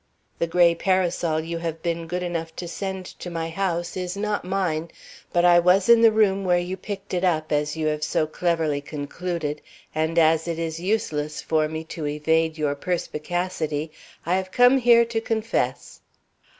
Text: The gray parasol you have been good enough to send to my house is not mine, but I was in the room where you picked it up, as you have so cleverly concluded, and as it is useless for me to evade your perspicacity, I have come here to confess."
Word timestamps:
The 0.39 0.47
gray 0.47 0.73
parasol 0.73 1.41
you 1.41 1.59
have 1.59 1.83
been 1.83 2.07
good 2.07 2.23
enough 2.23 2.55
to 2.55 2.67
send 2.67 3.05
to 3.19 3.29
my 3.29 3.51
house 3.51 3.95
is 3.95 4.17
not 4.17 4.43
mine, 4.43 4.89
but 5.31 5.45
I 5.45 5.59
was 5.59 5.89
in 5.89 6.01
the 6.01 6.11
room 6.11 6.43
where 6.43 6.57
you 6.57 6.75
picked 6.75 7.13
it 7.13 7.23
up, 7.23 7.51
as 7.51 7.77
you 7.77 7.85
have 7.85 8.03
so 8.03 8.25
cleverly 8.25 8.81
concluded, 8.81 9.61
and 9.93 10.17
as 10.17 10.47
it 10.47 10.57
is 10.57 10.79
useless 10.79 11.39
for 11.39 11.67
me 11.67 11.83
to 11.83 12.07
evade 12.07 12.57
your 12.57 12.73
perspicacity, 12.73 13.91
I 14.25 14.37
have 14.37 14.49
come 14.49 14.79
here 14.79 15.05
to 15.05 15.21
confess." 15.21 16.01